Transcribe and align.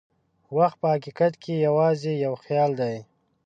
وخت 0.57 0.77
په 0.81 0.87
حقیقت 0.93 1.33
کې 1.43 1.63
یوازې 1.67 2.13
یو 2.25 2.33
خیال 2.43 2.71
دی. 2.81 2.95